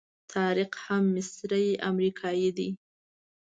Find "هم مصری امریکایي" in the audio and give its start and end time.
0.85-2.49